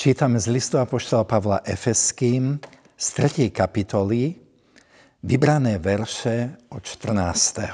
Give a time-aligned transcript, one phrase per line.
[0.00, 2.56] Čítame z listu Apoštola Pavla Efeským
[2.96, 3.52] z 3.
[3.52, 4.32] kapitoly,
[5.20, 7.68] vybrané verše od 14.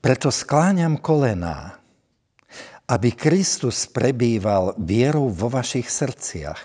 [0.00, 1.84] Preto skláňam kolená,
[2.88, 6.64] aby Kristus prebýval vierou vo vašich srdciach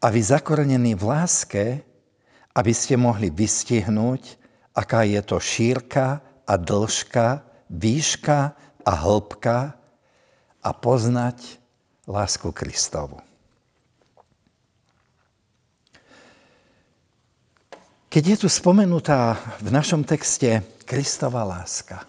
[0.00, 1.64] a vy zakorenení v láske,
[2.56, 4.40] aby ste mohli vystihnúť,
[4.72, 8.56] aká je to šírka a dĺžka, výška
[8.88, 9.81] a hĺbka
[10.62, 11.58] a poznať
[12.06, 13.18] lásku Kristovu.
[18.12, 22.04] Keď je tu spomenutá v našom texte Kristova láska,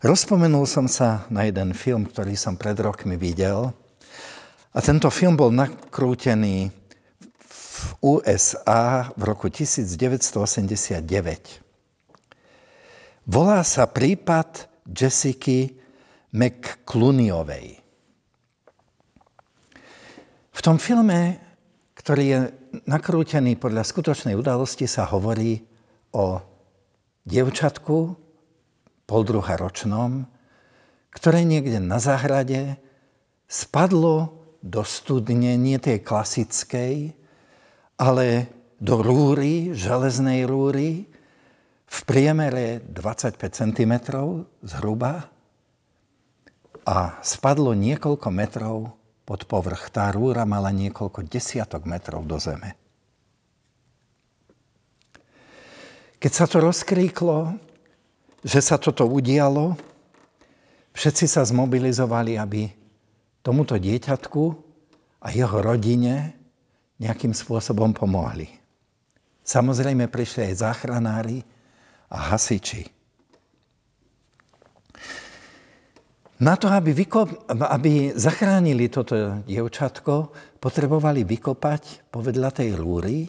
[0.00, 3.74] rozpomenul som sa na jeden film, ktorý som pred rokmi videl.
[4.70, 6.70] A tento film bol nakrútený
[7.50, 7.88] v
[8.22, 11.02] USA v roku 1989.
[13.26, 15.77] Volá sa prípad Jessica
[16.38, 17.82] McClooneyovej.
[20.54, 21.34] V tom filme,
[21.98, 22.40] ktorý je
[22.86, 25.58] nakrútený podľa skutočnej udalosti, sa hovorí
[26.14, 26.38] o
[27.26, 28.14] dievčatku,
[29.08, 30.30] poldruha ročnom,
[31.10, 32.78] ktoré niekde na záhrade
[33.50, 37.16] spadlo do studne, nie tej klasickej,
[37.98, 38.26] ale
[38.78, 41.08] do rúry, železnej rúry,
[41.88, 43.92] v priemere 25 cm
[44.60, 45.37] zhruba
[46.84, 48.76] a spadlo niekoľko metrov
[49.28, 49.92] pod povrch.
[49.92, 52.76] Tá rúra mala niekoľko desiatok metrov do zeme.
[56.18, 57.54] Keď sa to rozkríklo,
[58.42, 59.78] že sa toto udialo,
[60.94, 62.66] všetci sa zmobilizovali, aby
[63.46, 64.42] tomuto dieťatku
[65.22, 66.34] a jeho rodine
[66.98, 68.50] nejakým spôsobom pomohli.
[69.46, 71.46] Samozrejme prišli aj záchranári
[72.10, 72.97] a hasiči.
[76.38, 80.30] Na to, aby, vykop, aby zachránili toto dievčatko,
[80.62, 83.26] potrebovali vykopať povedľa tej rúry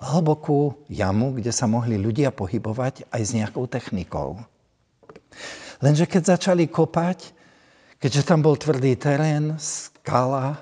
[0.00, 4.40] hlbokú jamu, kde sa mohli ľudia pohybovať aj s nejakou technikou.
[5.84, 7.36] Lenže keď začali kopať,
[8.00, 10.56] keďže tam bol tvrdý terén, skala,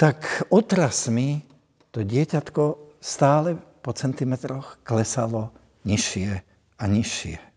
[0.00, 1.46] tak otrasmi
[1.94, 2.62] to dieťatko
[2.98, 3.54] stále
[3.86, 5.54] po centimetroch klesalo
[5.86, 6.42] nižšie
[6.80, 7.49] a nižšie.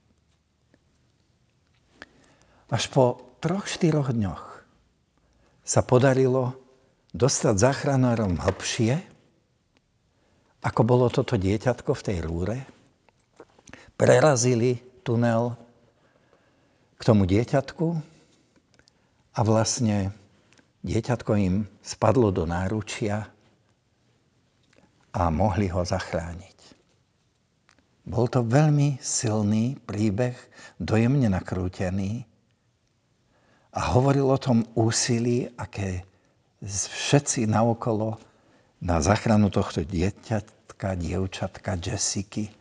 [2.73, 4.65] Až po troch, štyroch dňoch
[5.61, 6.57] sa podarilo
[7.13, 8.97] dostať záchranárom hlbšie,
[10.65, 12.57] ako bolo toto dieťatko v tej rúre.
[13.93, 15.53] Prerazili tunel
[16.97, 17.87] k tomu dieťatku
[19.37, 20.09] a vlastne
[20.81, 23.29] dieťatko im spadlo do náručia
[25.13, 26.57] a mohli ho zachrániť.
[28.09, 30.33] Bol to veľmi silný príbeh,
[30.81, 32.32] dojemne nakrútený,
[33.73, 36.05] a hovoril o tom úsilí, aké
[36.63, 38.21] všetci naokolo
[38.85, 42.53] na záchranu tohto dieťatka, dievčatka Jessiky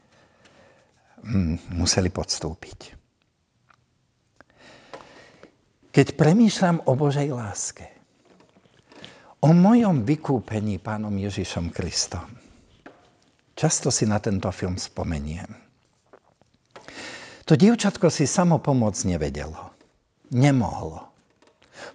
[1.21, 2.97] mm, museli podstúpiť.
[5.93, 7.85] Keď premýšľam o Božej láske,
[9.45, 12.25] o mojom vykúpení Pánom Ježišom Kristom,
[13.53, 15.53] často si na tento film spomeniem.
[17.45, 19.82] To dievčatko si samo pomôcť nevedelo
[20.33, 21.13] nemohlo.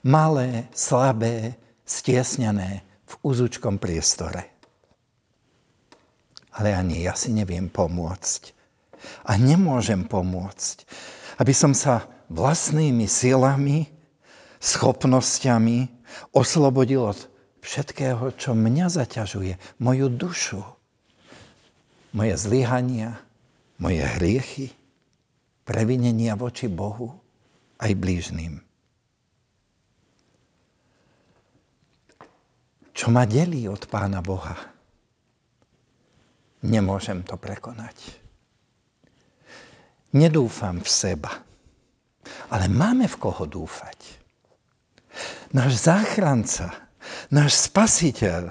[0.05, 4.45] Malé, slabé, stiesnené v úzučkom priestore.
[6.53, 8.53] Ale ani ja si neviem pomôcť.
[9.29, 10.77] A nemôžem pomôcť,
[11.41, 13.89] aby som sa vlastnými silami,
[14.57, 15.77] schopnosťami
[16.33, 17.19] oslobodil od
[17.61, 20.61] všetkého, čo mňa zaťažuje, moju dušu,
[22.17, 23.21] moje zlyhania,
[23.77, 24.73] moje hriechy,
[25.61, 27.26] previnenia voči Bohu
[27.77, 28.57] aj blížným.
[32.97, 34.57] Čo ma delí od Pána Boha?
[36.65, 38.17] Nemôžem to prekonať.
[40.17, 41.29] Nedúfam v seba,
[42.49, 44.17] ale máme v koho dúfať.
[45.53, 46.73] Náš záchranca,
[47.29, 48.49] náš spasiteľ,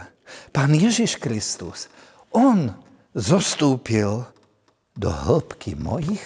[0.54, 1.90] Pán Ježiš Kristus,
[2.30, 2.70] On
[3.18, 4.22] zostúpil
[4.94, 6.22] do hĺbky mojich,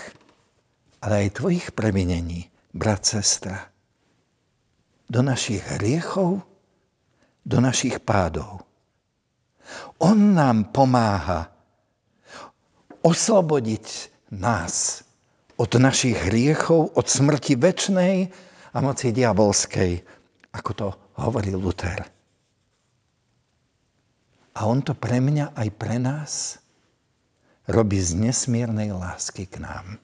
[1.01, 3.71] ale aj tvojich previnení brat, sestra,
[5.11, 6.43] do našich hriechov,
[7.43, 8.63] do našich pádov.
[9.99, 11.51] On nám pomáha
[13.03, 13.87] oslobodiť
[14.35, 15.03] nás
[15.59, 18.17] od našich hriechov, od smrti väčšnej
[18.71, 20.01] a moci diabolskej,
[20.55, 20.89] ako to
[21.19, 22.07] hovorí Luther.
[24.57, 26.59] A on to pre mňa aj pre nás
[27.71, 30.01] robí z nesmiernej lásky k nám.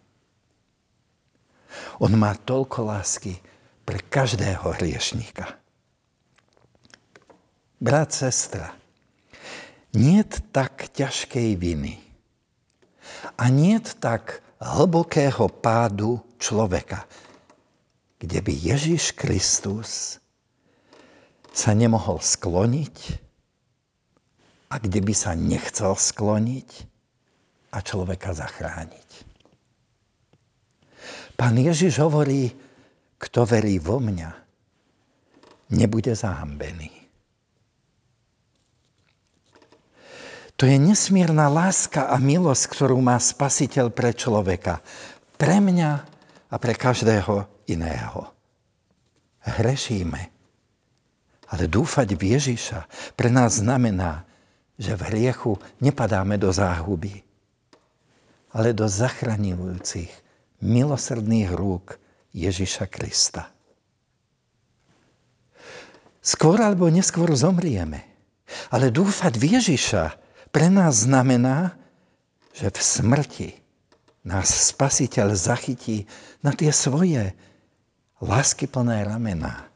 [1.99, 3.39] On má toľko lásky
[3.87, 5.47] pre každého hriešníka.
[7.77, 8.73] Brat, sestra,
[9.93, 12.01] nie tak ťažkej viny
[13.37, 17.05] a nie tak hlbokého pádu človeka,
[18.17, 20.17] kde by Ježiš Kristus
[21.53, 22.97] sa nemohol skloniť
[24.73, 26.71] a kde by sa nechcel skloniť
[27.73, 29.26] a človeka zachrániť.
[31.37, 32.49] Pán Ježiš hovorí,
[33.21, 34.31] kto verí vo mňa,
[35.77, 36.93] nebude zahambený.
[40.57, 44.81] To je nesmierna láska a milosť, ktorú má Spasiteľ pre človeka.
[45.37, 45.91] Pre mňa
[46.49, 48.33] a pre každého iného.
[49.45, 50.23] Hrešíme.
[51.53, 54.25] Ale dúfať v Ježiša pre nás znamená,
[54.81, 57.21] že v hriechu nepadáme do záhuby,
[58.51, 60.11] ale do zachraňujúcich,
[60.61, 62.01] milosrdných rúk
[62.37, 63.49] Ježiša Krista.
[66.27, 68.03] Skôr alebo neskôr zomrieme.
[68.75, 70.05] Ale dúfať v Ježiša
[70.51, 71.75] pre nás znamená,
[72.51, 73.51] že v smrti
[74.27, 76.09] nás Spasiteľ zachytí
[76.43, 77.31] na tie svoje
[78.19, 79.71] láskyplné ramená.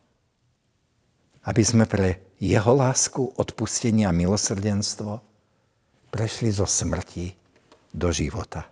[1.46, 5.22] Aby sme pre jeho lásku, odpustenie a milosrdenstvo
[6.10, 7.30] prešli zo smrti
[7.94, 8.66] do života.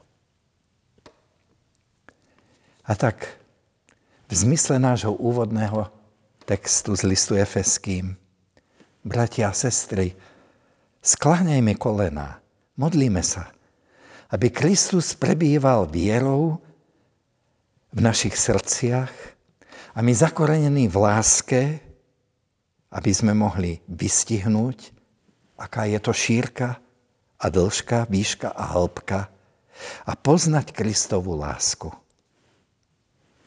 [2.88, 3.28] A tak
[4.28, 5.92] v zmysle nášho úvodného
[6.48, 8.16] textu z listu Efeským.
[9.04, 10.16] Bratia a sestry,
[11.04, 12.40] skláňajme kolená,
[12.80, 13.52] modlíme sa,
[14.32, 16.64] aby Kristus prebýval vierou
[17.92, 19.12] v našich srdciach
[19.92, 21.60] a my zakorenení v láske,
[22.88, 24.96] aby sme mohli vystihnúť,
[25.60, 26.80] aká je to šírka
[27.36, 29.28] a dĺžka, výška a hĺbka
[30.08, 31.92] a poznať Kristovú lásku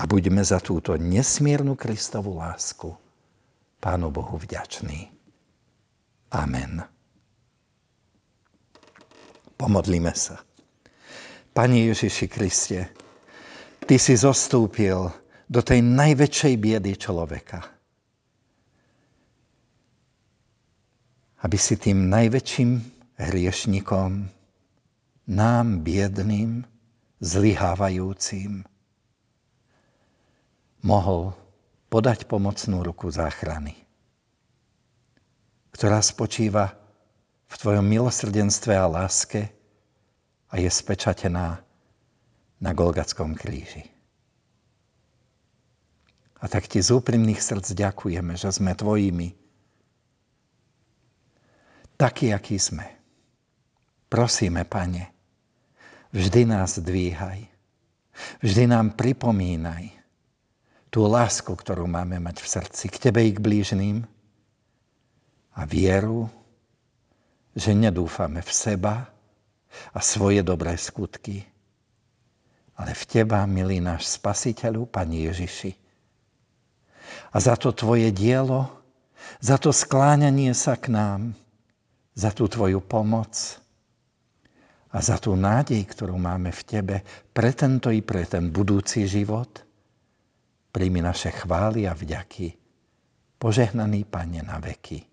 [0.01, 2.89] a buďme za túto nesmiernu Kristovú lásku
[3.77, 5.13] Pánu Bohu vďační.
[6.33, 6.81] Amen.
[9.61, 10.41] Pomodlíme sa.
[11.53, 12.89] Pani Ježiši Kriste,
[13.85, 15.11] Ty si zostúpil
[15.51, 17.59] do tej najväčšej biedy človeka.
[21.41, 22.71] Aby si tým najväčším
[23.17, 24.29] hriešnikom,
[25.27, 26.63] nám biedným,
[27.19, 28.63] zlyhávajúcim,
[30.81, 31.33] mohol
[31.91, 33.77] podať pomocnú ruku záchrany,
[35.75, 36.73] ktorá spočíva
[37.51, 39.51] v Tvojom milosrdenstve a láske
[40.51, 41.59] a je spečatená
[42.61, 43.91] na Golgatskom kríži.
[46.41, 49.37] A tak Ti z úprimných srdc ďakujeme, že sme Tvojimi.
[52.01, 52.97] Takí, akí sme.
[54.09, 55.13] Prosíme, Pane,
[56.09, 57.45] vždy nás dvíhaj.
[58.41, 60.00] Vždy nám pripomínaj,
[60.91, 64.03] tú lásku, ktorú máme mať v srdci k Tebe i k blížným
[65.55, 66.27] a vieru,
[67.55, 69.07] že nedúfame v seba
[69.95, 71.47] a svoje dobré skutky,
[72.75, 75.71] ale v Teba, milý náš Spasiteľu, Pani Ježiši.
[77.31, 78.67] A za to Tvoje dielo,
[79.39, 81.31] za to skláňanie sa k nám,
[82.19, 83.31] za tú Tvoju pomoc
[84.91, 86.95] a za tú nádej, ktorú máme v Tebe
[87.31, 89.47] pre tento i pre ten budúci život–
[90.71, 92.53] Príjmi naše chvály a vďaky.
[93.37, 95.03] Požehnaný Pane na veky.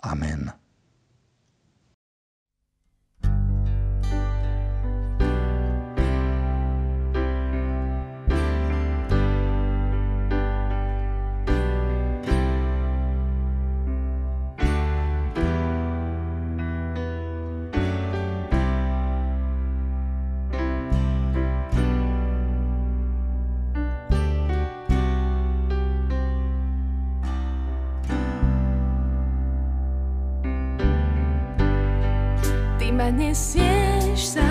[0.00, 0.59] Amen.
[33.10, 34.49] Nesieš sa